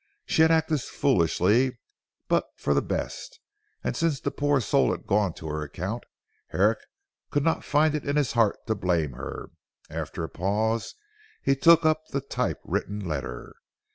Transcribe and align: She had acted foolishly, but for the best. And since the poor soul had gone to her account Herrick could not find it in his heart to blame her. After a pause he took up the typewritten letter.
She 0.25 0.41
had 0.41 0.49
acted 0.49 0.81
foolishly, 0.81 1.77
but 2.27 2.47
for 2.55 2.73
the 2.73 2.81
best. 2.81 3.39
And 3.83 3.95
since 3.95 4.19
the 4.19 4.31
poor 4.31 4.59
soul 4.59 4.89
had 4.89 5.05
gone 5.05 5.31
to 5.35 5.47
her 5.49 5.61
account 5.61 6.05
Herrick 6.47 6.79
could 7.29 7.43
not 7.43 7.63
find 7.63 7.93
it 7.93 8.03
in 8.03 8.15
his 8.15 8.31
heart 8.31 8.57
to 8.65 8.73
blame 8.73 9.11
her. 9.11 9.51
After 9.91 10.23
a 10.23 10.27
pause 10.27 10.95
he 11.43 11.55
took 11.55 11.85
up 11.85 12.07
the 12.07 12.19
typewritten 12.19 13.07
letter. 13.07 13.53